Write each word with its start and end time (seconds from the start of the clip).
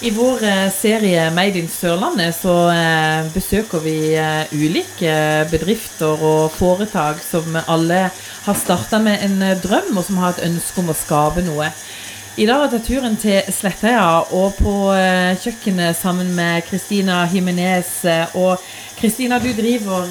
I 0.00 0.10
vår 0.10 0.42
eh, 0.44 0.70
serie 0.72 1.30
Made 1.32 1.56
in 1.56 1.70
Sørlandet 1.72 2.34
så 2.36 2.52
eh, 2.68 3.28
besøker 3.32 3.80
vi 3.80 3.94
eh, 4.12 4.50
ulike 4.52 5.14
bedrifter 5.48 6.20
og 6.20 6.50
foretak 6.52 7.22
som 7.24 7.56
alle 7.62 8.02
har 8.44 8.58
starta 8.60 9.00
med 9.00 9.24
en 9.24 9.40
drøm, 9.62 9.96
og 9.96 10.04
som 10.04 10.20
har 10.20 10.34
et 10.34 10.44
ønske 10.50 10.82
om 10.82 10.92
å 10.92 10.98
skape 11.00 11.46
noe. 11.46 11.70
I 12.36 12.44
dag 12.44 12.66
tar 12.68 12.82
turen 12.84 13.14
til 13.16 13.46
Slettøya, 13.48 14.26
og 14.36 14.58
på 14.58 14.72
eh, 14.92 15.32
kjøkkenet 15.40 15.96
sammen 15.96 16.34
med 16.36 16.66
Kristina 16.68 17.22
Jimenez. 17.32 18.02
eh, 18.04 18.36
Og 18.36 18.60
Kristina, 18.98 19.38
du 19.40 19.48
driver 19.56 20.04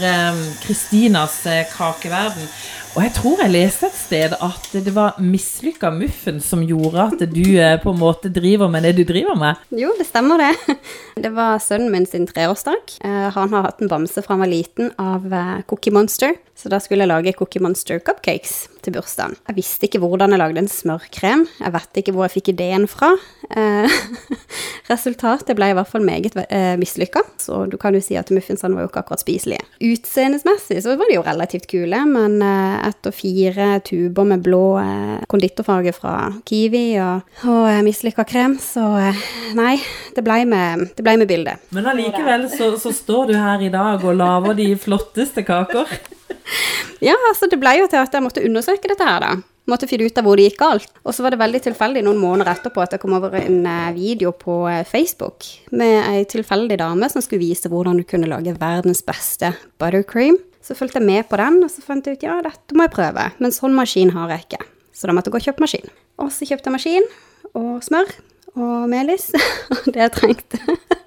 Kristinas 0.64 1.43
eh, 1.46 1.68
kakeverden. 1.69 2.50
Og 2.96 3.04
jeg 3.04 3.11
tror 3.18 3.41
jeg 3.43 3.51
leste 3.51 3.89
et 3.89 3.97
sted 4.00 4.33
at 4.39 4.68
det 4.71 4.93
var 4.96 5.18
mislykka 5.19 5.89
muffen 5.91 6.38
som 6.39 6.61
gjorde 6.64 7.09
at 7.11 7.23
du 7.27 7.43
på 7.83 7.91
en 7.91 8.00
måte 8.00 8.29
driver 8.32 8.69
med 8.71 8.87
det 8.87 8.93
du 8.96 9.04
driver 9.04 9.36
med. 9.36 9.60
Jo, 9.75 9.89
det 10.00 10.07
stemmer 10.07 10.39
det. 10.39 10.78
Det 11.25 11.32
var 11.32 11.60
sønnen 11.64 11.92
min 11.92 12.05
sin 12.07 12.25
treårsdag. 12.28 12.96
Han 13.36 13.51
har 13.54 13.68
hatt 13.68 13.82
en 13.83 13.87
bamse 13.92 14.19
fra 14.23 14.36
han 14.36 14.42
var 14.43 14.50
liten 14.51 14.89
av 15.00 15.23
Cookie 15.68 15.92
Monster, 15.96 16.33
så 16.55 16.71
da 16.71 16.79
skulle 16.83 17.04
jeg 17.05 17.11
lage 17.11 17.33
Cookie 17.39 17.64
Monster 17.64 18.00
cupcakes 18.04 18.65
til 18.83 18.96
bursdagen. 18.96 19.36
Jeg 19.47 19.55
visste 19.60 19.87
ikke 19.87 20.01
hvordan 20.04 20.36
jeg 20.36 20.43
lagde 20.43 20.64
en 20.64 20.71
smørkrem. 20.71 21.46
Jeg 21.64 21.75
vet 21.75 22.01
ikke 22.04 22.14
hvor 22.15 22.28
jeg 22.28 22.36
fikk 22.37 22.54
ideen 22.54 22.87
fra. 22.89 23.11
Eh, 23.50 23.92
Resultatet 24.92 25.57
ble 25.57 25.71
i 25.71 25.75
hvert 25.78 25.89
fall 25.89 26.05
meget 26.05 26.36
eh, 26.46 26.75
mislykka, 26.79 27.24
så 27.41 27.64
du 27.69 27.78
kan 27.82 27.96
jo 27.97 28.01
si 28.04 28.18
at 28.19 28.29
muffinsene 28.33 28.78
var 28.78 28.86
jo 28.86 28.91
ikke 28.91 29.01
akkurat 29.04 29.24
spiselige. 29.24 29.65
Utseendsmessig 29.83 30.82
så 30.86 30.96
var 31.00 31.10
de 31.10 31.18
jo 31.18 31.25
relativt 31.25 31.68
kule, 31.71 32.02
men 32.09 32.38
eh, 32.45 32.75
etter 32.89 33.16
fire 33.16 33.69
tuber 33.86 34.28
med 34.30 34.45
blå 34.45 34.64
eh, 34.81 35.16
konditorfarge 35.31 35.95
fra 35.97 36.16
Kiwi 36.47 36.86
og, 37.03 37.38
og 37.50 37.69
eh, 37.72 37.81
mislykka 37.86 38.27
krem, 38.30 38.58
så 38.61 38.86
eh, 39.02 39.23
nei, 39.58 39.75
det 40.16 40.25
ble 40.25 40.41
med, 40.50 40.88
det 40.97 41.05
ble 41.05 41.17
med 41.22 41.30
bildet. 41.31 41.66
Men 41.75 41.89
allikevel 41.94 42.47
så, 42.53 42.73
så 42.81 42.94
står 42.95 43.31
du 43.33 43.38
her 43.39 43.66
i 43.66 43.73
dag 43.73 44.05
og 44.05 44.17
lager 44.21 44.58
de 44.61 44.71
flotteste 44.80 45.45
kaker. 45.47 45.89
Ja, 47.03 47.16
altså 47.30 47.49
det 47.52 47.58
ble 47.61 47.73
jo 47.80 47.88
til 47.89 47.99
at 47.99 48.13
jeg 48.13 48.23
måtte 48.23 48.43
undersøke 48.45 48.89
dette 48.89 49.05
her, 49.05 49.23
da. 49.23 49.33
Måtte 49.66 49.88
finne 49.89 50.05
ut 50.05 50.17
av 50.19 50.27
hvor 50.27 50.38
det 50.38 50.45
gikk 50.49 50.59
galt. 50.61 50.91
Og 51.02 51.16
så 51.16 51.23
var 51.25 51.33
det 51.33 51.41
veldig 51.41 51.61
tilfeldig 51.66 52.03
noen 52.05 52.19
måneder 52.21 52.52
etterpå 52.53 52.83
at 52.83 52.94
det 52.94 52.99
kom 53.02 53.16
over 53.17 53.33
en 53.39 53.63
eh, 53.66 53.94
video 53.95 54.30
på 54.38 54.59
eh, 54.69 54.83
Facebook 54.85 55.47
med 55.73 56.03
ei 56.05 56.25
tilfeldig 56.30 56.77
dame 56.81 57.09
som 57.09 57.23
skulle 57.25 57.41
vise 57.41 57.71
hvordan 57.71 57.97
du 57.97 58.05
kunne 58.05 58.30
lage 58.30 58.53
verdens 58.61 59.02
beste 59.05 59.55
buttercream. 59.81 60.38
Så 60.66 60.77
fulgte 60.77 61.02
jeg 61.02 61.09
med 61.09 61.27
på 61.30 61.38
den, 61.41 61.59
og 61.66 61.69
så 61.73 61.81
fant 61.86 62.05
jeg 62.05 62.17
ut 62.17 62.25
ja, 62.25 62.39
dette 62.45 62.77
må 62.77 62.86
jeg 62.86 62.93
prøve. 62.93 63.27
Men 63.41 63.53
sånn 63.53 63.75
maskin 63.77 64.13
har 64.16 64.33
jeg 64.33 64.45
ikke. 64.45 64.61
Så 64.95 65.09
da 65.09 65.13
måtte 65.13 65.30
jeg 65.30 65.36
gå 65.36 65.41
og 65.41 65.47
kjøpe 65.49 65.66
maskin. 65.66 65.91
Og 66.21 66.31
så 66.33 66.47
kjøpte 66.49 66.69
jeg 66.69 66.77
maskin 66.77 67.09
og 67.55 67.83
smør 67.86 68.13
og 68.55 68.86
melis, 68.89 69.27
og 69.73 69.89
det 69.91 70.02
jeg 70.05 70.13
trengte. 70.16 70.61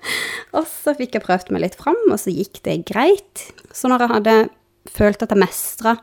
og 0.57 0.67
så 0.69 0.95
fikk 0.99 1.17
jeg 1.17 1.25
prøvd 1.25 1.55
meg 1.55 1.65
litt 1.65 1.79
fram, 1.79 1.99
og 2.11 2.19
så 2.21 2.35
gikk 2.35 2.61
det 2.67 2.83
greit. 2.91 3.47
Så 3.75 3.91
når 3.91 4.05
jeg 4.05 4.15
hadde 4.17 4.37
følt 4.99 5.23
at 5.25 5.33
jeg 5.35 5.43
mestra 5.43 5.97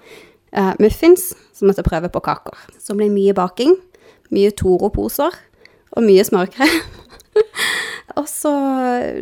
eh, 0.55 0.73
muffins, 0.81 1.33
så 1.53 1.67
måtte 1.67 1.83
jeg 1.83 1.89
prøve 1.89 2.11
på 2.11 2.23
kaker. 2.25 2.65
Så 2.81 2.95
ble 2.97 3.09
mye 3.13 3.35
baking, 3.37 3.75
mye 4.33 4.53
Toro-poser 4.57 5.35
og 5.95 6.05
mye 6.05 6.25
smørkrem. 6.27 6.79
og 8.19 8.27
så 8.31 8.53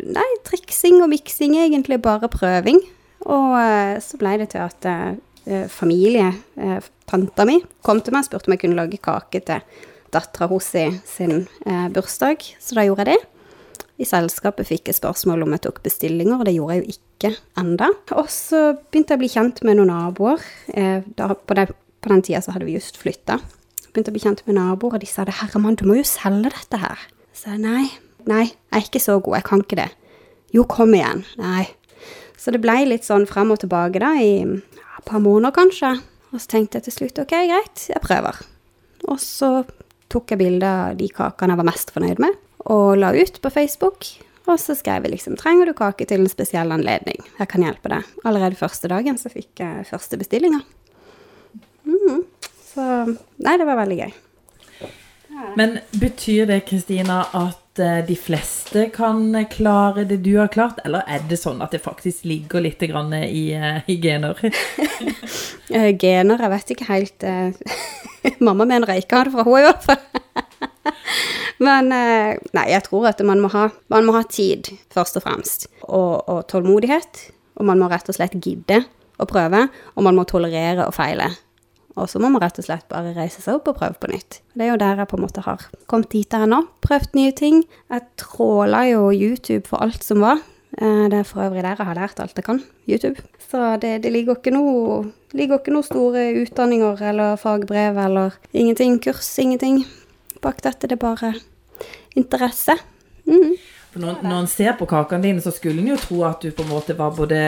Nei, 0.04 0.28
triksing 0.46 1.00
og 1.02 1.10
miksing, 1.12 1.56
egentlig 1.60 2.00
bare 2.02 2.30
prøving. 2.32 2.80
Og 3.24 3.54
uh, 3.56 3.96
så 4.04 4.20
ble 4.20 4.36
det 4.42 4.50
til 4.52 4.64
at 4.64 4.88
uh, 4.88 5.64
familie, 5.72 6.28
uh, 6.60 6.78
tanta 7.08 7.46
mi, 7.48 7.58
kom 7.84 8.02
til 8.04 8.14
meg 8.14 8.24
og 8.24 8.30
spurte 8.30 8.50
om 8.50 8.56
jeg 8.56 8.64
kunne 8.64 8.80
lage 8.80 9.00
kake 9.00 9.40
til 9.48 9.64
dattera 10.14 10.46
hennes 10.46 11.00
sin 11.10 11.46
bursdag, 11.90 12.44
så 12.62 12.76
da 12.76 12.84
gjorde 12.86 13.02
jeg 13.08 13.16
det. 13.16 13.33
I 13.94 14.06
selskapet 14.08 14.66
fikk 14.66 14.90
jeg 14.90 14.98
spørsmål 14.98 15.44
om 15.44 15.52
jeg 15.54 15.64
tok 15.68 15.82
bestillinger, 15.84 16.40
og 16.40 16.48
det 16.48 16.56
gjorde 16.56 16.76
jeg 16.76 16.82
jo 16.82 16.94
ikke 16.96 17.30
enda. 17.62 17.90
Og 18.18 18.30
så 18.32 18.62
begynte 18.90 19.14
jeg 19.14 19.20
å 19.20 19.22
bli 19.22 19.30
kjent 19.30 19.60
med 19.66 19.78
noen 19.78 19.92
naboer. 19.92 20.42
Eh, 20.74 21.04
da, 21.18 21.28
på, 21.38 21.56
den, 21.58 21.70
på 22.02 22.10
den 22.10 22.24
tida 22.26 22.42
så 22.42 22.56
hadde 22.56 22.66
vi 22.66 22.74
just 22.74 22.98
flytta. 22.98 23.38
Begynte 23.92 24.10
å 24.10 24.16
bli 24.16 24.24
kjent 24.24 24.42
med 24.48 24.58
naboer, 24.58 24.96
og 24.96 25.04
de 25.04 25.10
sa 25.10 25.26
det, 25.28 25.36
herremann, 25.38 25.78
du 25.78 25.86
må 25.86 26.00
jo 26.00 26.06
selge 26.08 26.50
dette 26.56 26.82
her. 26.82 27.06
Så 27.34 27.52
jeg 27.52 27.62
nei, 27.62 27.86
nei, 28.26 28.48
jeg 28.48 28.80
er 28.80 28.88
ikke 28.88 29.04
så 29.04 29.20
god, 29.20 29.38
jeg 29.38 29.48
kan 29.52 29.62
ikke 29.62 29.78
det. 29.84 29.90
Jo, 30.54 30.66
kom 30.70 30.94
igjen. 30.98 31.22
Nei. 31.38 31.68
Så 32.38 32.52
det 32.54 32.60
ble 32.62 32.80
litt 32.88 33.06
sånn 33.06 33.28
frem 33.30 33.54
og 33.54 33.62
tilbake 33.62 34.02
da, 34.02 34.10
i 34.18 34.42
ja, 34.42 34.90
et 34.98 35.06
par 35.06 35.22
måneder 35.22 35.54
kanskje. 35.54 35.94
Og 36.34 36.42
så 36.42 36.50
tenkte 36.50 36.80
jeg 36.80 36.88
til 36.88 36.96
slutt, 36.98 37.22
ok, 37.22 37.36
greit, 37.46 37.86
jeg 37.92 38.02
prøver. 38.02 38.42
Og 39.06 39.22
så 39.22 39.60
tok 40.10 40.34
jeg 40.34 40.40
bilde 40.42 40.66
av 40.66 40.98
de 40.98 41.06
kakene 41.14 41.54
jeg 41.54 41.62
var 41.62 41.68
mest 41.70 41.94
fornøyd 41.94 42.22
med, 42.22 42.34
og 42.70 42.96
la 42.98 43.12
ut 43.16 43.40
på 43.40 43.52
Facebook. 43.52 44.08
Og 44.44 44.60
så 44.60 44.74
skrev 44.76 45.06
jeg 45.06 45.14
liksom 45.14 45.36
'Trenger 45.40 45.66
du 45.66 45.72
kake 45.72 46.04
til 46.04 46.20
en 46.20 46.28
spesiell 46.28 46.72
anledning?' 46.72 47.24
Jeg 47.38 47.48
kan 47.48 47.62
hjelpe 47.62 47.88
deg. 47.88 48.04
Allerede 48.24 48.56
første 48.56 48.88
dagen 48.88 49.16
så 49.16 49.32
fikk 49.32 49.60
jeg 49.60 49.86
første 49.88 50.18
bestillinga. 50.20 50.60
Mm. 51.84 52.24
Så 52.74 53.16
Nei, 53.38 53.56
det 53.56 53.66
var 53.66 53.80
veldig 53.80 53.98
gøy. 53.98 54.12
Men 55.56 55.78
betyr 56.00 56.46
det, 56.46 56.60
Kristina, 56.68 57.24
at 57.34 57.78
eh, 57.78 58.06
de 58.06 58.16
fleste 58.16 58.88
kan 58.94 59.46
klare 59.50 60.04
det 60.08 60.22
du 60.24 60.36
har 60.38 60.48
klart, 60.48 60.80
eller 60.84 61.02
er 61.10 61.24
det 61.28 61.38
sånn 61.40 61.62
at 61.64 61.74
det 61.74 61.82
faktisk 61.84 62.24
ligger 62.24 62.62
litt 62.64 62.82
grann 62.90 63.12
i, 63.14 63.50
eh, 63.54 63.82
i 63.86 63.98
gener? 64.00 64.38
Eh, 65.74 65.96
gener, 65.96 66.38
jeg 66.38 66.50
vet 66.52 66.70
ikke 66.74 66.86
helt 66.86 67.24
eh, 67.24 67.56
Mamma 68.44 68.66
mener 68.68 68.92
jeg 68.92 69.06
ikke 69.06 69.16
har 69.16 69.26
det 69.26 69.32
fra 69.32 69.44
henne, 69.46 69.62
i 69.62 69.64
hvert 69.64 69.86
fall. 69.88 70.23
Men 71.66 71.92
eh, 71.94 72.34
nei, 72.56 72.66
jeg 72.72 72.84
tror 72.88 73.08
at 73.10 73.22
man 73.26 73.40
må 73.42 73.50
ha, 73.54 73.68
man 73.92 74.06
må 74.08 74.16
ha 74.16 74.24
tid, 74.28 74.72
først 74.94 75.20
og 75.20 75.24
fremst. 75.26 75.68
Og, 75.86 76.24
og 76.28 76.44
tålmodighet. 76.50 77.24
Og 77.60 77.68
man 77.68 77.78
må 77.80 77.88
rett 77.92 78.08
og 78.10 78.16
slett 78.16 78.34
gidde 78.42 78.82
å 79.22 79.26
prøve. 79.30 79.66
Og 79.94 80.06
man 80.06 80.16
må 80.18 80.24
tolerere 80.28 80.88
å 80.88 80.94
feile. 80.94 81.30
Og 81.94 82.08
så 82.10 82.18
må 82.18 82.26
man 82.34 82.42
rett 82.42 82.56
og 82.58 82.66
slett 82.66 82.88
bare 82.90 83.12
reise 83.14 83.38
seg 83.38 83.60
opp 83.60 83.68
og 83.70 83.76
prøve 83.78 83.94
på 84.02 84.08
nytt. 84.10 84.40
Det 84.58 84.66
er 84.66 84.72
jo 84.72 84.80
der 84.80 84.98
jeg 84.98 85.10
på 85.12 85.14
en 85.18 85.22
måte 85.22 85.44
har 85.46 85.62
kommet 85.90 86.10
dit 86.10 86.34
her 86.34 86.48
nå. 86.50 86.64
Prøvd 86.82 87.14
nye 87.14 87.34
ting. 87.38 87.60
Jeg 87.92 88.02
tråla 88.18 88.82
jo 88.90 89.12
YouTube 89.14 89.68
for 89.70 89.84
alt 89.84 90.02
som 90.02 90.24
var. 90.26 90.42
Eh, 90.80 91.04
Det 91.06 91.20
er 91.20 91.28
for 91.28 91.44
øvrig 91.46 91.62
der 91.62 91.78
jeg 91.78 91.86
har 91.86 92.00
lært 92.00 92.18
alt 92.18 92.34
jeg 92.34 92.48
kan. 92.48 92.58
YouTube. 92.90 93.22
Så 93.38 93.76
det, 93.78 94.00
det 94.02 94.10
ligger 94.10 94.34
ikke 94.40 94.50
noe 94.56 95.04
ligger 95.34 95.60
ikke 95.60 95.74
noe 95.74 95.86
store 95.86 96.24
utdanninger 96.42 97.00
eller 97.10 97.38
fagbrev 97.38 97.96
eller 97.98 98.34
ingenting. 98.52 98.98
Kurs, 99.02 99.30
ingenting. 99.38 99.84
Bak 100.44 100.60
dette 100.64 100.90
det 100.90 100.98
er 100.98 101.02
bare 101.02 101.32
interesse. 102.18 102.76
Mm. 103.24 103.54
Når, 103.94 104.24
når 104.26 104.40
en 104.40 104.48
ser 104.50 104.74
på 104.78 104.88
kakene 104.90 105.22
dine, 105.22 105.42
så 105.42 105.52
skulle 105.54 105.80
en 105.80 105.92
jo 105.92 105.98
tro 106.00 106.24
at 106.26 106.42
du 106.42 106.50
på 106.54 106.64
en 106.64 106.72
måte 106.72 106.96
var 106.98 107.14
både 107.14 107.38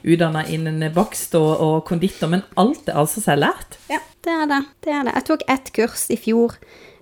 utdanna 0.00 0.46
innen 0.48 0.80
bakst 0.96 1.36
og, 1.38 1.50
og 1.60 1.76
konditor, 1.88 2.32
men 2.32 2.44
alt 2.60 2.88
er 2.88 2.98
altså 3.02 3.20
selvlært? 3.24 3.76
Ja, 3.92 4.00
det 4.24 4.32
er 4.32 4.48
det. 4.50 4.62
det 4.86 4.94
er 4.96 5.04
det. 5.04 5.14
Jeg 5.18 5.28
tok 5.28 5.44
ett 5.54 5.70
kurs 5.76 6.06
i 6.10 6.18
fjor, 6.20 6.56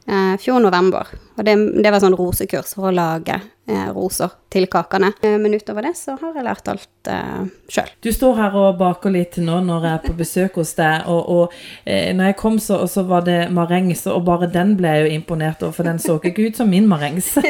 eh, 0.07 0.37
fjor 0.41 0.61
november. 0.61 1.09
Og 1.37 1.45
det, 1.47 1.57
det 1.83 1.93
var 1.93 2.03
sånn 2.03 2.17
rosekurs 2.19 2.75
for 2.77 2.91
å 2.91 2.95
lage 2.95 3.39
eh, 3.39 3.89
roser 3.95 4.33
til 4.53 4.67
kakene. 4.73 5.13
Eh, 5.23 5.39
men 5.41 5.55
utover 5.57 5.89
det 5.89 5.95
så 5.99 6.17
har 6.21 6.37
jeg 6.37 6.47
lært 6.47 6.71
alt 6.73 7.11
eh, 7.13 7.45
sjøl. 7.73 7.93
Du 8.05 8.11
står 8.15 8.39
her 8.41 8.59
og 8.59 8.81
baker 8.81 9.15
litt 9.15 9.39
nå 9.43 9.61
når 9.67 9.89
jeg 9.89 9.95
er 9.95 10.05
på 10.07 10.17
besøk 10.19 10.61
hos 10.61 10.75
deg, 10.79 11.09
og, 11.11 11.23
og 11.37 11.57
eh, 11.85 12.11
når 12.17 12.33
jeg 12.33 12.39
kom 12.43 12.61
så, 12.63 12.83
så 12.91 13.07
var 13.09 13.27
det 13.29 13.41
marengs, 13.55 14.07
og 14.11 14.25
bare 14.29 14.51
den 14.53 14.77
ble 14.81 14.97
jeg 14.97 15.07
jo 15.07 15.17
imponert 15.21 15.65
over, 15.65 15.77
for 15.79 15.89
den 15.89 16.03
så 16.03 16.19
ikke 16.21 16.51
ut 16.51 16.61
som 16.61 16.71
min 16.73 16.89
marengs. 16.91 17.35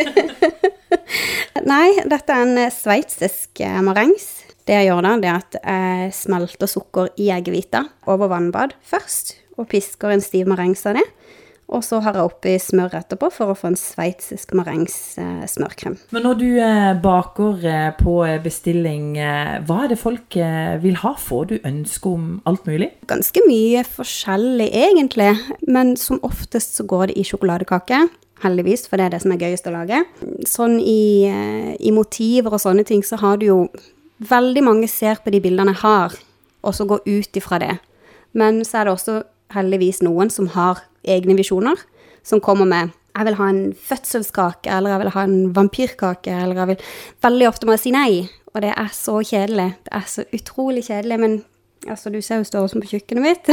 Nei, 1.73 1.89
dette 2.09 2.33
er 2.33 2.47
en 2.47 2.57
eh, 2.59 2.73
sveitsisk 2.73 3.61
eh, 3.63 3.83
marengs. 3.85 4.31
Det 4.63 4.77
jeg 4.77 4.93
gjør 4.93 5.03
da, 5.03 5.13
det 5.19 5.29
er 5.29 5.41
at 5.41 5.57
jeg 5.59 6.13
smelter 6.15 6.71
sukker 6.71 7.09
i 7.19 7.33
eggehvita 7.35 7.83
over 8.11 8.31
vannbad 8.31 8.77
først, 8.87 9.35
og 9.59 9.67
pisker 9.73 10.15
en 10.15 10.23
stiv 10.23 10.47
marengs 10.51 10.85
av 10.87 11.01
det. 11.01 11.07
Og 11.73 11.81
så 11.85 12.03
har 12.05 12.17
jeg 12.17 12.29
oppi 12.29 12.53
smør 12.61 12.99
etterpå 12.99 13.31
for 13.33 13.53
å 13.53 13.57
få 13.57 13.71
en 13.71 13.79
sveitsisk 13.79 14.53
marengs 14.57 14.97
eh. 15.21 15.45
Men 16.13 16.27
når 16.27 16.39
du 16.41 16.49
eh, 16.61 16.93
baker 17.03 17.65
eh, 17.69 17.91
på 17.97 18.17
bestilling, 18.45 19.17
eh, 19.17 19.55
hva 19.67 19.83
er 19.85 19.93
det 19.93 20.01
folk 20.01 20.37
vil 20.83 20.99
ha? 21.03 21.15
Får 21.19 21.49
du 21.51 21.55
ønske 21.69 22.13
om 22.13 22.27
alt 22.49 22.67
mulig? 22.69 22.91
Ganske 23.09 23.45
mye 23.49 23.85
forskjellig, 23.89 24.69
egentlig. 24.69 25.33
Men 25.69 25.97
som 26.01 26.21
oftest 26.27 26.77
så 26.77 26.87
går 26.89 27.11
det 27.11 27.19
i 27.21 27.27
sjokoladekake. 27.27 28.05
Heldigvis, 28.43 28.87
for 28.91 28.99
det 28.99 29.07
er 29.07 29.15
det 29.15 29.23
som 29.25 29.33
er 29.35 29.43
gøyest 29.47 29.69
å 29.71 29.75
lage. 29.75 30.03
Sånn 30.49 30.79
i, 30.81 31.31
i 31.79 31.95
motiver 31.95 32.57
og 32.57 32.63
sånne 32.63 32.85
ting, 32.89 33.05
så 33.07 33.21
har 33.23 33.41
du 33.41 33.49
jo 33.49 33.59
Veldig 34.23 34.61
mange 34.63 34.87
ser 34.87 35.19
på 35.19 35.33
de 35.35 35.41
bildene 35.43 35.73
jeg 35.73 35.81
har, 35.81 36.13
og 36.63 36.75
så 36.77 36.85
går 36.87 37.01
ut 37.09 37.39
ifra 37.41 37.57
det. 37.59 37.73
Men 38.39 38.61
så 38.63 38.79
er 38.79 38.87
det 38.87 38.93
også 38.93 39.17
heldigvis 39.55 40.03
noen 40.05 40.33
som 40.33 40.51
har 40.57 40.83
egne 41.03 41.37
visjoner, 41.39 41.79
som 42.23 42.43
kommer 42.43 42.69
med 42.69 42.93
jeg 43.13 43.29
vil 43.29 43.37
ha 43.37 43.47
en 43.53 43.75
fødselskake, 43.77 44.71
eller 44.73 44.91
jeg 44.91 45.01
vil 45.03 45.11
ha 45.15 45.23
en 45.27 45.57
vampyrkake, 45.57 46.33
eller 46.33 46.57
jeg 46.57 46.69
vil 46.71 46.85
Veldig 47.23 47.49
ofte 47.49 47.67
må 47.69 47.77
jeg 47.77 47.83
si 47.85 47.93
nei, 47.93 48.29
og 48.55 48.63
det 48.65 48.73
er 48.73 48.89
så 48.97 49.19
kjedelig. 49.21 49.75
Det 49.85 49.93
er 49.99 50.07
så 50.09 50.25
utrolig 50.33 50.85
kjedelig, 50.87 51.19
men 51.21 51.45
altså, 51.89 52.11
du 52.11 52.21
ser 52.21 52.41
jo 52.41 52.49
størrelsen 52.49 52.81
på 52.81 52.95
kjøkkenet 52.95 53.27
mitt. 53.27 53.53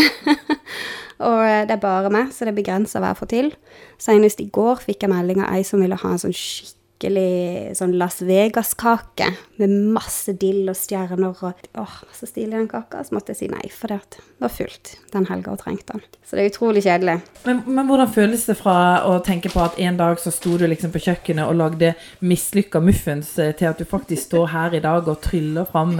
og 1.28 1.44
eh, 1.44 1.66
det 1.68 1.76
er 1.76 1.84
bare 1.84 2.12
meg, 2.14 2.32
så 2.32 2.48
det 2.48 2.56
begrenser 2.56 3.04
hva 3.04 3.12
jeg 3.12 3.20
får 3.20 3.32
til. 3.36 3.54
Senest 4.00 4.40
i 4.40 4.48
går 4.48 4.80
fikk 4.86 5.04
jeg 5.04 5.12
melding 5.12 5.44
av 5.44 5.58
ei 5.58 5.68
som 5.68 5.84
ville 5.84 6.00
ha 6.00 6.14
en 6.14 6.24
sånn 6.24 6.36
skikkelig 6.36 6.79
skikkelig 7.00 7.78
sånn 7.78 7.94
Las 7.98 8.22
Vegas-kake 8.22 9.30
med 9.60 9.72
masse 9.96 10.34
dill 10.36 10.68
og 10.70 10.76
stjerner 10.76 11.32
og 11.32 11.56
Åh, 11.80 11.96
så 12.14 12.28
stilig 12.28 12.58
den 12.58 12.68
kaka. 12.68 13.04
Så 13.04 13.16
måtte 13.16 13.32
jeg 13.32 13.38
si 13.40 13.48
nei, 13.48 13.70
for 13.72 13.88
det 13.88 14.20
var 14.40 14.52
fullt 14.52 14.98
den 15.14 15.28
helga 15.30 15.54
og 15.54 15.62
trengte 15.62 15.96
den. 15.96 16.04
Så 16.26 16.36
det 16.36 16.44
er 16.44 16.52
utrolig 16.52 16.84
kjedelig. 16.84 17.22
Men, 17.46 17.62
men, 17.68 17.88
hvordan 17.88 18.12
føles 18.12 18.46
det 18.50 18.58
fra 18.60 19.06
å 19.08 19.20
tenke 19.24 19.50
på 19.50 19.62
at 19.64 19.80
en 19.80 20.00
dag 20.00 20.20
så 20.20 20.32
sto 20.34 20.58
du 20.60 20.66
liksom 20.68 20.92
på 20.92 21.02
kjøkkenet 21.08 21.48
og 21.48 21.60
lagde 21.60 21.94
mislykka 22.20 22.82
muffins, 22.84 23.32
eh, 23.40 23.54
til 23.56 23.72
at 23.72 23.80
du 23.80 23.88
faktisk 23.88 24.28
står 24.28 24.52
her 24.52 24.76
i 24.76 24.84
dag 24.84 25.08
og 25.08 25.22
tryller 25.24 25.68
fram 25.70 25.96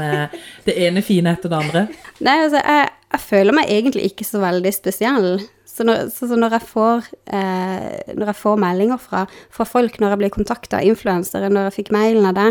det 0.66 0.76
ene 0.76 1.04
fine 1.06 1.36
etter 1.36 1.52
det 1.52 1.62
andre? 1.64 1.86
Nei, 2.20 2.36
altså, 2.44 2.60
jeg, 2.60 2.92
jeg 3.14 3.26
føler 3.30 3.56
meg 3.56 3.72
egentlig 3.72 4.12
ikke 4.12 4.28
så 4.28 4.44
veldig 4.44 4.76
spesiell. 4.76 5.32
Så 5.70 5.86
når, 5.86 6.10
så, 6.12 6.28
så 6.28 6.36
når, 6.40 6.58
jeg, 6.58 6.66
får, 6.72 7.10
eh, 7.32 8.14
når 8.18 8.32
jeg 8.32 8.40
får 8.40 8.58
meldinger 8.60 9.00
fra, 9.00 9.24
fra, 9.54 9.66
folk, 9.70 10.00
når 10.02 10.16
jeg 10.16 10.22
blir 10.24 10.34
kontakta 10.34 10.80
av 10.82 10.88
influensere, 10.90 11.52
når 11.54 11.70
jeg 11.70 11.76
fikk 11.78 11.92
mailen 11.96 12.26
av 12.26 12.36
det, 12.36 12.48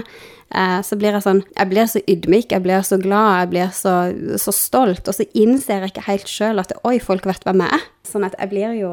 eh, 0.54 0.78
så 0.86 0.96
blir 0.96 1.18
jeg 1.18 1.26
sånn 1.26 1.42
Jeg 1.50 1.70
blir 1.72 1.90
så 1.90 2.02
ydmyk, 2.06 2.54
jeg 2.54 2.64
blir 2.64 2.86
så 2.86 3.00
glad, 3.02 3.42
jeg 3.42 3.52
blir 3.52 3.72
så, 3.76 3.94
så 4.40 4.54
stolt. 4.54 5.10
Og 5.10 5.18
så 5.18 5.26
innser 5.34 5.82
jeg 5.84 5.92
ikke 5.92 6.06
helt 6.08 6.30
sjøl 6.30 6.62
at 6.62 6.76
oi, 6.88 6.96
folk 7.02 7.26
vet 7.28 7.44
hvem 7.44 7.66
jeg 7.66 7.80
er. 7.80 7.88
Sånn 8.08 8.28
at 8.28 8.38
jeg 8.38 8.54
blir 8.54 8.78
jo 8.78 8.92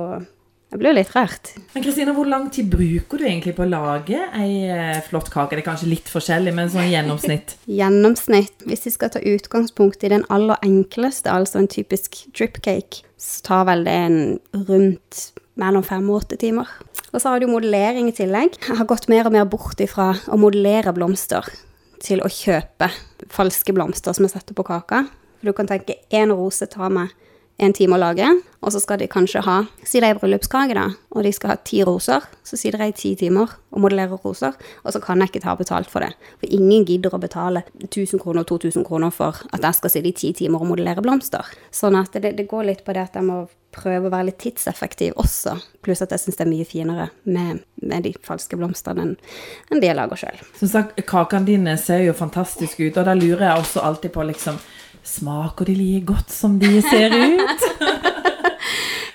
det 0.75 0.81
blir 0.83 0.95
litt 0.97 1.13
rart. 1.15 1.53
Men 1.73 1.83
Kristina, 1.85 2.13
Hvor 2.13 2.27
lang 2.27 2.49
tid 2.51 2.67
bruker 2.71 3.21
du 3.21 3.23
egentlig 3.23 3.55
på 3.55 3.63
å 3.63 3.69
lage 3.69 4.19
ei 4.35 4.67
eh, 4.67 4.99
flott 5.07 5.29
kake? 5.31 5.55
Det 5.55 5.63
er 5.63 5.69
kanskje 5.69 5.87
litt 5.91 6.11
forskjellig, 6.11 6.51
men 6.55 6.71
sånn 6.73 6.89
gjennomsnitt? 6.91 7.55
gjennomsnitt. 7.79 8.65
Hvis 8.67 8.83
vi 8.89 8.93
skal 8.97 9.13
ta 9.13 9.23
utgangspunkt 9.23 10.03
i 10.03 10.11
den 10.11 10.27
aller 10.33 10.59
enkleste, 10.65 11.31
altså 11.31 11.61
en 11.61 11.71
typisk 11.71 12.25
dripcake, 12.35 13.05
så 13.15 13.45
tar 13.47 13.69
vel 13.71 13.87
det 13.87 13.95
en 13.95 14.19
rundt 14.67 15.29
mellom 15.55 15.85
fem 15.87 16.09
og 16.11 16.25
åtte 16.25 16.39
timer. 16.43 16.67
Og 17.13 17.21
så 17.23 17.31
har 17.31 17.39
du 17.39 17.47
modellering 17.47 18.09
i 18.11 18.15
tillegg. 18.15 18.59
Jeg 18.59 18.75
har 18.75 18.89
gått 18.89 19.07
mer 19.07 19.29
og 19.29 19.35
mer 19.35 19.47
bort 19.47 19.79
ifra 19.79 20.11
å 20.27 20.39
modellere 20.39 20.91
blomster 20.95 21.47
til 22.03 22.19
å 22.19 22.27
kjøpe 22.27 22.91
falske 23.31 23.73
blomster 23.73 24.15
som 24.15 24.27
jeg 24.27 24.35
setter 24.35 24.57
på 24.57 24.67
kaka. 24.67 25.05
For 25.39 25.49
du 25.49 25.55
kan 25.55 25.69
tenke 25.71 26.01
én 26.11 26.35
rose 26.35 26.67
tar 26.67 26.91
meg 26.91 27.15
en 27.63 27.71
time 27.75 27.95
å 27.95 28.01
lage, 28.01 28.27
og 28.65 28.73
så 28.73 28.81
skal 28.81 28.99
de 28.99 29.07
kanskje 29.11 29.43
ha 29.45 29.59
Si 29.85 30.01
det 30.01 30.09
er 30.09 30.17
bryllupskake, 30.17 30.73
da, 30.73 30.87
og 31.13 31.23
de 31.23 31.31
skal 31.33 31.53
ha 31.53 31.55
ti 31.61 31.83
roser. 31.85 32.23
Så 32.45 32.57
sitter 32.57 32.81
jeg 32.81 32.93
i 32.93 32.97
ti 32.97 33.11
timer 33.19 33.51
og 33.71 33.83
modellerer 33.83 34.17
roser, 34.23 34.55
og 34.83 34.93
så 34.93 35.01
kan 35.03 35.21
jeg 35.21 35.29
ikke 35.29 35.43
ta 35.43 35.53
betalt 35.59 35.89
for 35.91 36.01
det. 36.01 36.15
For 36.41 36.49
ingen 36.49 36.85
gidder 36.87 37.13
å 37.13 37.21
betale 37.21 37.61
1000 37.83 38.21
kroner 38.23 38.41
og 38.41 38.49
2000 38.49 38.85
kroner 38.87 39.13
for 39.13 39.37
at 39.53 39.61
jeg 39.61 39.77
skal 39.77 39.93
sitte 39.93 40.09
i 40.09 40.17
ti 40.17 40.31
timer 40.41 40.63
og 40.63 40.71
modellere 40.71 41.03
blomster. 41.05 41.45
Sånn 41.71 41.97
at 41.99 42.17
det, 42.17 42.33
det 42.39 42.47
går 42.49 42.65
litt 42.71 42.83
på 42.85 42.95
det 42.97 43.05
at 43.05 43.19
jeg 43.19 43.27
må 43.27 43.45
prøve 43.75 44.07
å 44.07 44.13
være 44.13 44.29
litt 44.31 44.39
tidseffektiv 44.41 45.17
også. 45.21 45.57
Pluss 45.85 46.01
at 46.05 46.15
jeg 46.15 46.23
syns 46.23 46.39
det 46.39 46.45
er 46.45 46.51
mye 46.51 46.67
finere 46.67 47.09
med, 47.27 47.61
med 47.83 48.07
de 48.07 48.15
falske 48.25 48.57
blomstene 48.57 49.05
enn 49.05 49.17
en 49.73 49.83
de 49.83 49.89
jeg 49.91 49.97
lager 49.97 50.23
sjøl. 50.23 50.39
Som 50.57 50.71
sagt, 50.71 51.03
kakene 51.09 51.49
dine 51.49 51.75
ser 51.81 52.05
jo 52.07 52.15
fantastiske 52.17 52.87
ut, 52.87 52.97
og 52.97 53.09
da 53.09 53.17
lurer 53.17 53.49
jeg 53.49 53.65
også 53.65 53.85
alltid 53.85 54.15
på 54.15 54.25
liksom 54.31 54.59
Smaker 55.05 55.67
de 55.69 55.75
like 55.77 56.05
godt 56.09 56.31
som 56.33 56.55
de 56.57 56.79
ser 56.81 57.13
ut? 57.13 57.65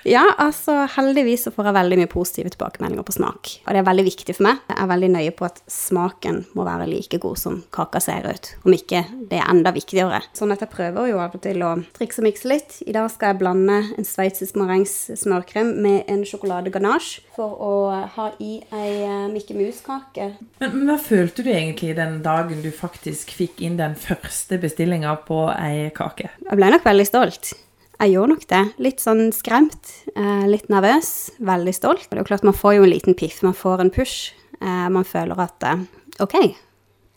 Ja, 0.07 0.23
altså 0.41 0.85
heldigvis 0.95 1.45
så 1.45 1.53
får 1.53 1.69
jeg 1.69 1.77
veldig 1.77 1.97
mye 2.01 2.09
positive 2.11 2.51
tilbakemeldinger 2.53 3.05
på 3.05 3.15
smak. 3.15 3.51
Og 3.65 3.73
det 3.73 3.81
er 3.81 3.87
veldig 3.87 4.05
viktig 4.07 4.35
for 4.37 4.47
meg. 4.47 4.61
Jeg 4.71 4.79
er 4.81 4.89
veldig 4.91 5.09
nøye 5.13 5.33
på 5.37 5.47
at 5.47 5.61
smaken 5.71 6.41
må 6.57 6.65
være 6.65 6.87
like 6.89 7.19
god 7.21 7.39
som 7.39 7.59
kaka 7.73 8.01
ser 8.03 8.25
ut. 8.27 8.51
Om 8.65 8.75
ikke 8.77 9.03
det 9.29 9.39
er 9.39 9.51
enda 9.51 9.73
viktigere. 9.75 10.21
Sånn 10.37 10.53
at 10.55 10.63
jeg 10.63 10.73
prøver 10.73 11.11
jo 11.11 11.21
av 11.21 11.37
og 11.37 11.43
til 11.43 11.61
å 11.65 11.73
trikse 11.97 12.23
og 12.23 12.27
mikse 12.29 12.49
litt. 12.49 12.77
I 12.87 12.95
dag 12.97 13.09
skal 13.13 13.33
jeg 13.33 13.41
blande 13.43 13.79
en 13.97 14.07
sveitsisk 14.07 14.57
marengs 14.59 14.95
smørkrem 15.21 15.73
med 15.83 16.09
en 16.11 16.25
sjokoladeganasje 16.27 17.27
for 17.35 17.57
å 17.61 17.73
ha 18.15 18.29
i 18.43 18.57
ei 18.75 18.91
eh, 19.05 19.27
Mikke 19.31 19.55
Mus-kake. 19.57 20.31
Men, 20.61 20.73
men 20.75 20.89
hva 20.89 20.97
følte 21.01 21.45
du 21.45 21.51
egentlig 21.53 21.95
den 21.97 22.19
dagen 22.25 22.61
du 22.65 22.71
faktisk 22.75 23.33
fikk 23.37 23.61
inn 23.65 23.77
den 23.79 23.97
første 23.99 24.59
bestillinga 24.61 25.15
på 25.27 25.43
ei 25.55 25.91
kake? 25.95 26.31
Jeg 26.41 26.59
ble 26.59 26.71
nok 26.73 26.87
veldig 26.87 27.07
stolt. 27.07 27.53
Jeg 28.01 28.15
gjorde 28.15 28.31
nok 28.31 28.45
det. 28.49 28.59
Litt 28.81 29.01
sånn 29.03 29.27
skremt, 29.29 29.91
eh, 30.17 30.47
litt 30.49 30.71
nervøs, 30.73 31.37
veldig 31.37 31.73
stolt. 31.77 32.07
Det 32.09 32.17
er 32.17 32.23
jo 32.23 32.29
klart 32.31 32.43
Man 32.43 32.57
får 32.57 32.73
jo 32.75 32.83
en 32.83 32.89
liten 32.89 33.13
piff, 33.13 33.43
man 33.43 33.53
får 33.53 33.79
en 33.79 33.91
push. 33.91 34.33
Eh, 34.59 34.89
man 34.89 35.03
føler 35.05 35.37
at 35.37 35.61
eh, 35.61 35.83
OK, 36.19 36.55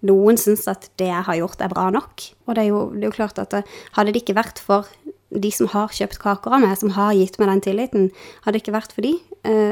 noen 0.02 0.36
syns 0.36 0.68
at 0.68 0.90
det 0.98 1.08
jeg 1.08 1.24
har 1.24 1.36
gjort, 1.36 1.62
er 1.62 1.72
bra 1.72 1.88
nok. 1.88 2.20
Og 2.46 2.54
det 2.54 2.64
er 2.64 2.68
jo, 2.68 2.90
det 2.92 3.00
er 3.00 3.08
jo 3.08 3.16
klart 3.16 3.38
at 3.38 3.64
hadde 3.96 4.12
det 4.12 4.20
ikke 4.20 4.36
vært 4.36 4.60
for 4.60 4.84
de 5.32 5.50
som 5.50 5.66
har 5.72 5.88
kjøpt 5.88 6.20
kaker 6.20 6.52
av 6.52 6.60
meg, 6.60 6.76
som 6.76 6.92
har 6.92 7.14
gitt 7.16 7.38
meg 7.40 7.48
den 7.48 7.64
tilliten, 7.64 8.10
hadde 8.44 8.58
det 8.58 8.62
ikke 8.62 8.76
vært 8.76 8.92
for 8.92 9.02
de, 9.02 9.16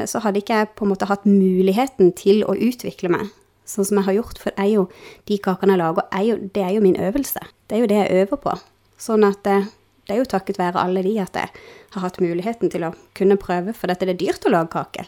så 0.09 0.19
hadde 0.19 0.41
ikke 0.41 0.57
jeg 0.57 0.71
på 0.75 0.83
en 0.83 0.91
måte 0.91 1.07
hatt 1.07 1.23
muligheten 1.29 2.11
til 2.17 2.41
å 2.43 2.57
utvikle 2.57 3.13
meg 3.13 3.29
sånn 3.63 3.85
som 3.85 4.01
jeg 4.01 4.09
har 4.09 4.17
gjort. 4.17 4.41
For 4.41 4.51
det 4.51 4.65
er 4.65 4.73
jo 4.73 4.89
de 5.29 5.37
kakene 5.37 5.77
jeg 5.77 5.83
lager, 5.85 6.09
er 6.11 6.25
jo, 6.27 6.35
det 6.57 6.65
er 6.65 6.73
jo 6.75 6.83
min 6.83 6.99
øvelse. 6.99 7.45
Det 7.69 7.77
er 7.77 7.85
jo 7.85 7.91
det 7.93 8.01
jeg 8.01 8.25
øver 8.25 8.41
på. 8.43 8.57
Sånn 8.99 9.23
at 9.29 9.47
det 10.07 10.15
er 10.15 10.21
jo 10.21 10.29
takket 10.29 10.59
være 10.59 10.81
alle 10.81 11.03
de 11.05 11.15
at 11.23 11.37
jeg 11.39 11.51
har 11.95 12.05
hatt 12.05 12.21
muligheten 12.23 12.71
til 12.73 12.87
å 12.87 12.93
kunne 13.17 13.39
prøve, 13.39 13.75
for 13.77 13.91
dette 13.91 14.05
er 14.05 14.13
det 14.13 14.21
dyrt 14.23 14.45
å 14.47 14.53
lage 14.53 14.73
kake. 14.75 15.07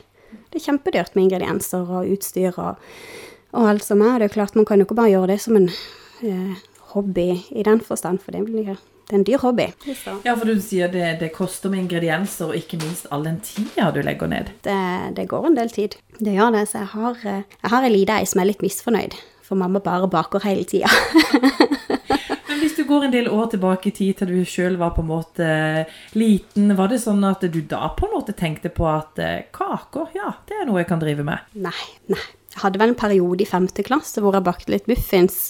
Det 0.51 0.61
er 0.61 0.65
kjempedyrt 0.69 1.15
med 1.15 1.27
ingredienser 1.27 1.83
og 1.83 2.11
utstyr 2.15 2.55
og, 2.55 2.81
og 3.55 3.69
alt 3.73 3.85
som 3.85 4.03
er. 4.05 4.19
Det 4.19 4.29
er 4.29 4.35
klart, 4.37 4.55
man 4.55 4.67
kan 4.67 4.79
jo 4.79 4.87
ikke 4.87 4.97
bare 4.97 5.11
gjøre 5.11 5.33
det 5.33 5.39
som 5.43 5.59
en 5.59 5.69
eh, 5.69 6.65
hobby 6.93 7.29
i 7.51 7.65
den 7.67 7.81
forstand, 7.83 8.23
for 8.23 8.35
det 8.35 8.45
blir 8.47 8.75
det 9.05 9.13
er 9.13 9.19
en 9.19 9.25
dyr 9.27 9.41
hobby. 9.43 9.67
Ja, 10.25 10.33
for 10.33 10.49
du 10.49 10.57
sier 10.65 10.89
det, 10.89 11.19
det, 11.19 11.27
koster 11.35 11.69
med 11.69 11.83
ingredienser, 11.83 12.49
og 12.49 12.57
ikke 12.57 12.79
minst 12.81 13.05
all 13.13 13.27
den 13.27 13.37
tida 13.45 13.91
du 13.93 13.99
legger 14.01 14.31
ned. 14.31 14.49
Det, 14.65 14.77
det 15.19 15.27
går 15.29 15.51
en 15.51 15.57
del 15.59 15.69
tid. 15.69 15.99
Det 16.17 16.33
gjør 16.33 16.55
det. 16.55 16.63
Så 16.71 16.81
jeg 16.81 16.89
har, 16.95 17.19
eh, 17.21 17.43
jeg 17.61 17.73
har 17.75 17.85
ei 17.85 17.91
lita 17.93 18.17
ei 18.17 18.25
som 18.31 18.41
er 18.41 18.49
litt 18.49 18.65
misfornøyd, 18.65 19.13
for 19.45 19.61
mamma 19.61 19.83
bare 19.85 20.09
baker 20.09 20.41
hele 20.47 20.65
tida. 20.65 20.89
går 22.87 23.07
en 23.07 23.13
del 23.13 23.29
år 23.31 23.49
tilbake 23.53 23.89
i 23.89 23.95
tid 23.95 24.19
til 24.19 24.31
du 24.33 24.39
sjøl 24.47 24.77
var 24.81 24.95
på 24.95 25.03
en 25.03 25.11
måte 25.11 25.49
liten, 26.17 26.73
var 26.77 26.91
det 26.91 27.01
sånn 27.03 27.23
at 27.27 27.45
du 27.51 27.61
da 27.65 27.89
på 27.97 28.07
en 28.07 28.15
måte 28.17 28.35
tenkte 28.37 28.71
på 28.73 28.87
at 28.89 29.21
eh, 29.21 29.45
kaker, 29.55 30.11
ja, 30.17 30.35
det 30.49 30.61
er 30.61 30.69
noe 30.69 30.81
jeg 30.81 30.89
kan 30.91 31.03
drive 31.03 31.25
med? 31.27 31.53
Nei, 31.57 31.77
nei. 32.11 32.25
Jeg 32.55 32.61
hadde 32.61 32.79
vel 32.79 32.93
en 32.93 32.99
periode 32.99 33.43
i 33.43 33.49
femte 33.49 33.83
klasse 33.83 34.21
hvor 34.23 34.35
jeg 34.37 34.45
bakte 34.45 34.71
litt 34.71 34.87
muffins 34.87 35.49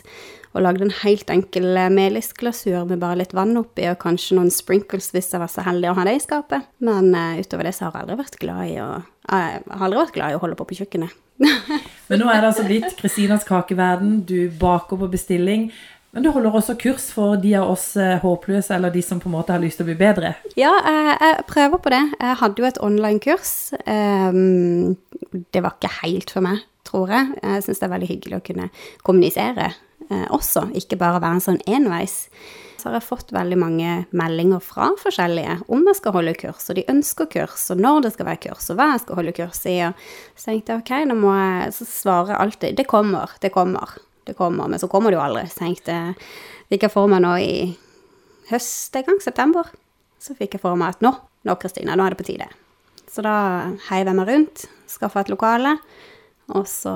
og 0.55 0.63
lagde 0.63 0.85
en 0.87 0.95
helt 1.01 1.29
enkel 1.33 1.67
eh, 1.75 1.91
melisglasur 1.91 2.87
med 2.87 3.01
bare 3.03 3.19
litt 3.19 3.35
vann 3.35 3.57
oppi 3.59 3.89
og 3.91 3.99
kanskje 4.01 4.37
noen 4.37 4.53
sprinkles 4.53 5.11
hvis 5.13 5.33
jeg 5.33 5.43
var 5.43 5.51
så 5.51 5.65
heldig 5.67 5.91
å 5.91 5.97
ha 5.97 6.07
det 6.07 6.15
i 6.15 6.23
skapet. 6.23 6.69
Men 6.85 7.11
uh, 7.11 7.35
utover 7.41 7.67
det 7.67 7.75
så 7.75 7.89
har 7.89 7.97
jeg 7.97 8.05
aldri 8.05 8.19
vært 8.23 8.39
glad 8.41 8.71
i 8.71 8.79
å, 8.79 8.89
jeg 9.27 9.61
har 9.67 9.85
aldri 9.89 10.01
vært 10.01 10.15
glad 10.15 10.31
i 10.31 10.39
å 10.39 10.41
holde 10.45 10.59
på 10.59 10.69
på 10.69 10.79
kjøkkenet. 10.79 11.21
Men 12.07 12.21
nå 12.21 12.29
er 12.31 12.39
det 12.39 12.49
altså 12.53 12.63
blitt 12.63 12.95
Kristinas 12.95 13.43
kakeverden. 13.47 14.21
Du 14.27 14.47
baker 14.59 15.01
på 15.01 15.11
bestilling. 15.11 15.67
Men 16.15 16.23
du 16.23 16.29
holder 16.31 16.53
også 16.55 16.77
kurs 16.79 17.09
for 17.11 17.35
de 17.43 17.49
av 17.59 17.67
oss 17.73 17.89
eh, 17.99 18.13
håpløse, 18.21 18.71
eller 18.71 18.93
de 18.93 19.01
som 19.03 19.19
på 19.19 19.27
en 19.27 19.33
måte 19.33 19.51
har 19.51 19.59
lyst 19.59 19.81
til 19.81 19.83
å 19.83 19.89
bli 19.89 19.97
bedre? 19.99 20.29
Ja, 20.55 20.71
jeg, 20.87 21.41
prøver 21.49 21.81
på 21.83 21.91
det. 21.91 21.99
Jeg 22.21 22.37
hadde 22.39 22.63
jo 22.63 22.67
et 22.69 22.79
online-kurs. 22.87 23.51
Ehm, 23.83 24.95
det 25.51 25.59
var 25.65 25.75
ikke 25.75 25.91
helt 25.97 26.31
for 26.31 26.45
meg, 26.45 26.61
tror 26.87 27.11
jeg. 27.11 27.33
Jeg 27.41 27.65
syns 27.65 27.83
det 27.83 27.87
er 27.89 27.93
veldig 27.97 28.09
hyggelig 28.13 28.39
å 28.39 28.45
kunne 28.47 28.69
kommunisere 29.03 29.67
eh, 29.73 30.23
også, 30.31 30.69
ikke 30.79 31.01
bare 31.03 31.19
være 31.19 31.41
en 31.41 31.45
sånn 31.49 31.61
enveis. 31.67 32.15
Så 32.79 32.87
har 32.87 33.01
jeg 33.01 33.09
fått 33.09 33.35
veldig 33.35 33.59
mange 33.59 33.99
meldinger 34.15 34.63
fra 34.63 34.93
forskjellige 35.01 35.59
om 35.67 35.83
jeg 35.83 35.99
skal 35.99 36.15
holde 36.15 36.37
kurs, 36.39 36.71
og 36.71 36.79
de 36.79 36.87
ønsker 36.95 37.31
kurs, 37.35 37.67
og 37.75 37.83
når 37.83 38.05
det 38.07 38.15
skal 38.15 38.31
være 38.31 38.45
kurs, 38.47 38.71
og 38.71 38.79
hva 38.79 38.93
jeg 38.93 39.03
skal 39.03 39.19
holde 39.19 39.35
kurs 39.35 39.65
i. 39.67 39.77
Og 39.89 40.07
så 40.31 40.53
tenkte 40.53 40.77
jeg 40.77 40.85
ok, 40.85 40.97
nå 41.11 41.21
må 41.27 41.35
jeg 41.35 41.79
så 41.81 41.91
svare 41.91 42.39
alltid 42.39 42.79
det 42.79 42.87
kommer, 42.87 43.35
det 43.43 43.51
kommer 43.51 43.97
det 44.25 44.37
kommer, 44.37 44.69
men 44.71 44.81
så 44.81 44.89
kommer 44.91 45.13
det 45.13 45.19
jo 45.19 45.25
aldri. 45.25 45.45
Så 45.49 45.61
tenkte 45.61 45.97
fikk 46.71 46.87
jeg 46.87 46.93
for 46.93 47.11
meg 47.11 47.23
nå 47.25 47.35
i 47.41 47.55
høst 48.49 48.95
en 48.97 49.07
gang, 49.07 49.21
september, 49.23 49.69
så 50.21 50.35
fikk 50.37 50.57
jeg 50.57 50.63
for 50.63 50.77
meg 50.79 50.95
at 50.95 51.05
nå, 51.05 51.13
nå 51.45 51.57
Kristina, 51.61 51.97
nå 51.97 52.05
er 52.05 52.13
det 52.13 52.21
på 52.21 52.27
tide. 52.27 52.49
Så 53.11 53.23
da 53.25 53.35
heiv 53.89 54.09
jeg 54.09 54.17
meg 54.17 54.29
rundt, 54.29 54.65
skaffa 54.89 55.23
et 55.23 55.31
lokale, 55.33 55.77
og 56.53 56.65
så 56.69 56.93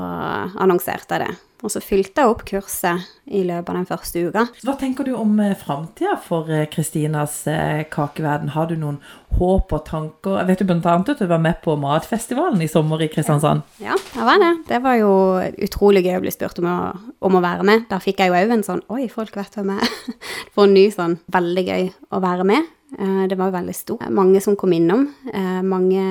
annonserte 0.61 1.17
jeg 1.17 1.25
det. 1.25 1.37
Og 1.59 1.71
så 1.73 1.81
fylte 1.83 2.23
jeg 2.23 2.31
opp 2.31 2.45
kurset 2.47 3.07
i 3.27 3.41
løpet 3.43 3.67
av 3.67 3.75
den 3.75 3.87
første 3.89 4.21
uka. 4.29 4.45
Hva 4.63 4.75
tenker 4.79 5.03
du 5.03 5.11
om 5.17 5.33
eh, 5.43 5.57
framtida 5.59 6.13
for 6.23 6.47
eh, 6.53 6.69
Kristinas 6.71 7.41
eh, 7.51 7.81
kakeverden? 7.91 8.53
Har 8.53 8.69
du 8.69 8.77
noen 8.79 9.01
håp 9.35 9.75
og 9.75 9.83
tanker? 9.89 10.37
Jeg 10.39 10.47
vet 10.47 10.63
du 10.63 10.69
bl.a. 10.69 10.95
at 10.95 11.11
du 11.19 11.27
var 11.27 11.43
med 11.43 11.59
på 11.65 11.75
Matfestivalen 11.81 12.63
i 12.63 12.69
sommer 12.71 13.03
i 13.03 13.09
Kristiansand? 13.11 13.67
Ja, 13.83 13.97
jeg 14.15 14.29
var 14.29 14.39
det. 14.39 14.53
Det 14.71 14.79
var 14.85 15.01
jo 15.01 15.11
utrolig 15.67 16.05
gøy 16.07 16.21
å 16.21 16.23
bli 16.23 16.35
spurt 16.37 16.63
om 16.63 16.71
å, 16.71 16.79
om 17.27 17.39
å 17.39 17.43
være 17.43 17.67
med. 17.67 17.89
Der 17.91 18.07
fikk 18.07 18.23
jeg 18.23 18.31
jo 18.31 18.39
òg 18.39 18.55
en 18.55 18.67
sånn 18.69 18.85
Oi, 18.95 19.09
folk 19.11 19.35
vet 19.35 19.59
hvem 19.59 19.75
jeg 19.75 19.89
er. 19.89 20.19
For 20.55 20.69
en 20.69 20.77
ny 20.77 20.87
sånn 20.95 21.19
Veldig 21.33 21.67
gøy 21.67 21.89
å 22.15 22.23
være 22.23 22.47
med. 22.47 22.75
Eh, 22.97 23.27
det 23.29 23.37
var 23.37 23.53
veldig 23.53 23.75
stort. 23.75 24.07
Mange 24.09 24.41
som 24.41 24.55
kom 24.57 24.73
innom. 24.73 25.05
Eh, 25.33 25.61
mange, 25.61 26.03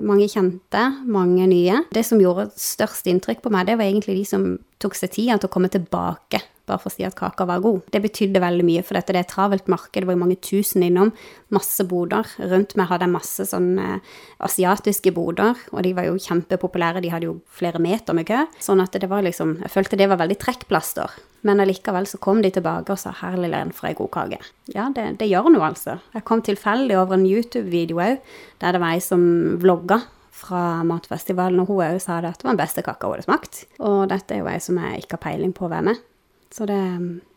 mange, 0.00 0.28
kjente, 0.28 0.86
mange 1.06 1.46
nye. 1.50 1.84
Det 1.94 2.02
som 2.06 2.20
gjorde 2.20 2.50
størst 2.58 3.06
inntrykk 3.10 3.44
på 3.44 3.52
meg, 3.54 3.68
det 3.68 3.78
var 3.78 3.86
egentlig 3.86 4.18
de 4.18 4.24
som 4.26 4.48
tok 4.82 4.96
seg 4.98 5.14
tida 5.14 5.38
til 5.38 5.50
å 5.50 5.54
komme 5.54 5.70
tilbake 5.70 6.42
bare 6.70 6.80
for 6.82 6.92
å 6.92 6.94
si 6.94 7.06
at 7.06 7.18
kaka 7.18 7.46
var 7.50 7.62
god. 7.64 7.82
Det 7.92 8.02
betydde 8.04 8.42
veldig 8.42 8.66
mye, 8.66 8.84
for 8.86 8.98
dette 8.98 9.14
det 9.14 9.22
er 9.22 9.26
et 9.26 9.32
travelt 9.34 9.70
marked. 9.70 9.98
Det 9.98 10.08
var 10.08 10.16
jo 10.16 10.22
mange 10.22 10.38
tusen 10.46 10.84
innom. 10.86 11.12
Masse 11.54 11.84
boder. 11.90 12.28
Rundt 12.52 12.76
meg 12.78 12.90
hadde 12.90 13.08
jeg 13.08 13.14
masse 13.16 13.48
sånn 13.50 13.72
eh, 13.82 14.12
asiatiske 14.46 15.12
boder, 15.16 15.58
og 15.74 15.82
de 15.86 15.94
var 15.96 16.06
jo 16.08 16.20
kjempepopulære. 16.20 17.02
De 17.04 17.10
hadde 17.12 17.28
jo 17.28 17.40
flere 17.58 17.82
meter 17.82 18.16
med 18.16 18.28
kø. 18.30 18.44
Sånn 18.62 18.82
at 18.84 18.94
det 18.94 19.10
var 19.10 19.26
liksom 19.26 19.58
Jeg 19.60 19.74
følte 19.74 19.98
det 19.98 20.08
var 20.10 20.20
veldig 20.22 20.38
trekkplaster. 20.40 21.18
Men 21.46 21.60
allikevel 21.62 22.06
så 22.08 22.20
kom 22.20 22.42
de 22.44 22.50
tilbake 22.52 22.92
og 22.92 23.00
sa 23.00 23.12
'herlig 23.16 23.50
len 23.50 23.72
for 23.72 23.88
ei 23.88 23.94
god 23.96 24.10
kake'. 24.10 24.40
Ja, 24.74 24.90
det, 24.94 25.18
det 25.18 25.28
gjør 25.28 25.50
noe, 25.50 25.72
altså. 25.72 25.98
Jeg 26.14 26.24
kom 26.24 26.42
tilfeldig 26.42 26.96
over 26.96 27.16
en 27.16 27.26
YouTube-video 27.26 27.96
òg, 27.96 28.20
der 28.60 28.72
det 28.72 28.80
var 28.80 28.92
ei 28.92 29.00
som 29.00 29.56
vlogga 29.58 30.02
fra 30.40 30.84
matfestivalen, 30.88 31.60
og 31.60 31.70
hun 31.70 31.82
òg 31.84 31.98
sa 32.02 32.20
det 32.20 32.32
at 32.32 32.40
det 32.40 32.46
var 32.46 32.56
den 32.56 32.62
beste 32.62 32.84
kaka 32.84 33.06
hun 33.06 33.16
hadde 33.16 33.28
smakt. 33.28 33.64
Og 33.80 34.08
dette 34.12 34.34
er 34.34 34.42
jo 34.42 34.50
ei 34.52 34.60
som 34.62 34.78
jeg 34.80 35.04
ikke 35.04 35.18
har 35.18 35.24
peiling 35.26 35.52
på 35.56 35.68
hvem 35.68 35.90
med. 35.90 36.06
Så 36.50 36.66
det, 36.66 36.78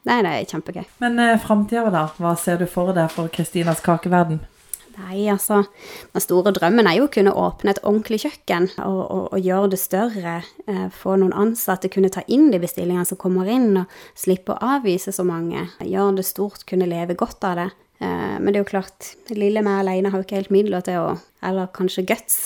nei, 0.10 0.18
det 0.26 0.32
er 0.32 0.50
kjempegøy. 0.50 0.86
Men 1.04 1.20
eh, 1.22 1.38
framtida, 1.42 1.86
da? 1.94 2.08
Hva 2.18 2.34
ser 2.40 2.62
du 2.62 2.66
for 2.70 2.96
deg 2.96 3.12
for 3.14 3.30
Kristinas 3.34 3.84
kakeverden? 3.86 4.42
Nei, 4.94 5.26
altså 5.32 5.64
Den 6.14 6.22
store 6.22 6.52
drømmen 6.54 6.86
er 6.86 7.00
jo 7.00 7.08
å 7.08 7.12
kunne 7.14 7.34
åpne 7.34 7.74
et 7.74 7.82
ordentlig 7.82 8.20
kjøkken 8.28 8.68
og, 8.84 9.00
og, 9.02 9.24
og 9.34 9.42
gjøre 9.42 9.72
det 9.74 9.80
større. 9.82 10.36
Eh, 10.70 10.88
få 10.94 11.18
noen 11.22 11.34
ansatte, 11.34 11.90
kunne 11.94 12.12
ta 12.14 12.26
inn 12.28 12.52
de 12.54 12.62
bestillingene 12.62 13.06
som 13.10 13.20
kommer 13.22 13.50
inn, 13.50 13.72
og 13.84 14.20
slippe 14.20 14.54
å 14.54 14.74
avvise 14.78 15.14
så 15.16 15.26
mange. 15.26 15.66
Gjøre 15.82 16.20
det 16.20 16.28
stort, 16.30 16.66
kunne 16.70 16.90
leve 16.90 17.18
godt 17.18 17.46
av 17.50 17.62
det. 17.62 17.70
Eh, 18.04 18.36
men 18.40 18.52
det 18.52 18.60
er 18.60 18.66
jo 18.66 18.72
klart, 18.74 19.14
lille 19.34 19.66
meg 19.66 19.82
alene 19.82 20.14
har 20.14 20.22
jo 20.22 20.28
ikke 20.28 20.42
helt 20.42 20.54
midler 20.54 20.86
til 20.86 21.02
å 21.02 21.14
Eller 21.44 21.68
kanskje 21.76 22.06
guts 22.08 22.38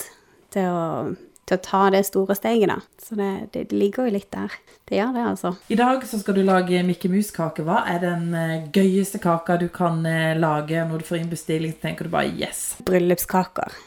til 0.50 0.66
å, 0.74 1.14
til 1.48 1.58
å 1.58 1.64
ta 1.64 1.82
det 1.94 2.04
store 2.08 2.36
steget, 2.36 2.70
da. 2.70 2.78
Så 3.02 3.16
det, 3.16 3.30
det, 3.54 3.68
det 3.72 3.80
ligger 3.80 4.08
jo 4.08 4.16
litt 4.18 4.30
der. 4.36 4.56
Det 4.88 5.00
gjør 5.00 5.14
det, 5.16 5.26
altså. 5.32 5.54
I 5.72 5.80
dag 5.80 6.04
så 6.08 6.20
skal 6.22 6.38
du 6.38 6.44
lage 6.48 6.84
Mikke 6.88 7.12
Mus-kake. 7.12 7.64
Hva 7.68 7.84
er 7.88 8.02
den 8.04 8.28
eh, 8.36 8.68
gøyeste 8.76 9.22
kaka 9.24 9.60
du 9.62 9.70
kan 9.74 10.04
eh, 10.08 10.36
lage 10.40 10.84
når 10.90 11.04
du 11.04 11.08
får 11.08 11.22
inn 11.22 11.32
bestilling? 11.32 11.76
Så 11.76 11.88
tenker 11.88 12.08
du 12.08 12.14
bare 12.14 12.34
yes. 12.36 12.66
Bryllupskaker. 12.88 13.80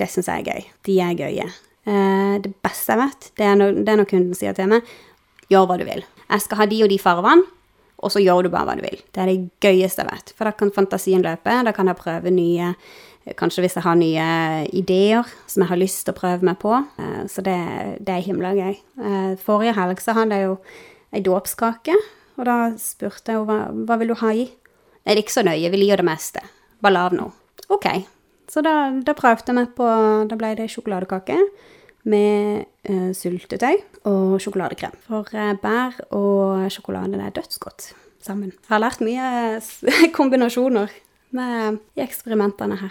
Det 0.00 0.08
syns 0.08 0.32
jeg 0.32 0.44
er 0.44 0.50
gøy. 0.56 0.72
De 0.88 0.98
er 1.04 1.20
gøye. 1.20 1.48
Eh, 1.84 2.36
det 2.44 2.54
beste 2.64 2.94
jeg 2.94 3.02
vet, 3.02 3.32
det 3.36 3.48
er, 3.48 3.56
når, 3.58 3.80
det 3.82 3.92
er 3.92 3.98
når 4.00 4.12
kunden 4.12 4.38
sier 4.38 4.56
til 4.56 4.70
meg 4.70 4.92
gjør 5.52 5.68
hva 5.68 5.78
du 5.80 5.86
vil. 5.88 6.04
Jeg 6.28 6.44
skal 6.44 6.62
ha 6.62 6.68
de 6.70 6.80
og 6.84 6.92
de 6.92 6.98
fargene, 7.02 7.48
og 8.02 8.12
så 8.14 8.22
gjør 8.22 8.46
du 8.46 8.52
bare 8.52 8.66
hva 8.70 8.76
du 8.78 8.84
vil. 8.84 9.00
Det 9.14 9.22
er 9.22 9.30
det 9.30 9.38
gøyeste 9.62 10.02
jeg 10.02 10.10
vet. 10.10 10.32
For 10.36 10.48
da 10.48 10.54
kan 10.56 10.72
fantasien 10.74 11.22
løpe. 11.22 11.54
Da 11.66 11.74
kan 11.76 11.90
jeg 11.90 12.00
prøve 12.00 12.32
nye 12.34 12.72
Kanskje 13.38 13.62
hvis 13.62 13.76
jeg 13.78 13.84
har 13.84 13.98
nye 13.98 14.28
ideer 14.74 15.28
som 15.46 15.62
jeg 15.62 15.70
har 15.70 15.78
lyst 15.78 16.04
til 16.06 16.14
å 16.14 16.18
prøve 16.18 16.46
meg 16.48 16.58
på. 16.62 16.72
Eh, 16.98 17.20
så 17.30 17.44
det, 17.46 17.58
det 18.02 18.16
er 18.16 18.24
himla 18.26 18.54
gøy. 18.58 18.74
Eh, 18.78 19.34
forrige 19.42 19.76
helg 19.78 20.02
så 20.02 20.16
hadde 20.16 20.38
jeg 20.38 20.48
jo 20.48 20.56
ei 21.12 21.22
dåpskake, 21.22 21.94
og 22.40 22.48
da 22.48 22.56
spurte 22.80 23.34
jeg 23.34 23.38
henne 23.38 23.46
hva, 23.46 23.84
hva 23.86 24.00
vil 24.00 24.10
du 24.10 24.18
ha 24.22 24.32
i. 24.34 24.48
Nei, 24.48 25.12
det 25.12 25.20
er 25.20 25.22
ikke 25.22 25.36
så 25.36 25.46
nøye, 25.46 25.70
vi 25.70 25.82
liker 25.82 26.02
det 26.02 26.08
meste. 26.08 26.42
Bare 26.82 26.96
lag 26.96 27.14
noe. 27.14 27.30
Ok. 27.72 27.86
Så 28.50 28.62
da, 28.64 28.90
da 29.06 29.14
prøvde 29.16 29.48
jeg 29.48 29.56
meg 29.56 29.70
på 29.76 29.86
Da 30.28 30.36
ble 30.36 30.50
det 30.58 30.66
sjokoladekake 30.72 31.38
med 32.10 32.66
uh, 32.90 33.12
syltetøy 33.14 33.78
og 34.10 34.34
sjokoladekrem. 34.42 34.96
For 35.06 35.28
uh, 35.30 35.52
bær 35.62 36.00
og 36.10 36.66
sjokolade 36.74 37.14
det 37.14 37.28
er 37.28 37.36
dødsgodt 37.38 37.92
sammen. 38.22 38.50
Jeg 38.50 38.74
har 38.74 38.82
lært 38.82 39.04
mye 39.04 39.60
kombinasjoner 40.18 40.90
med 41.32 41.78
i 41.96 42.02
eksperimentene 42.04 42.76
her. 42.82 42.90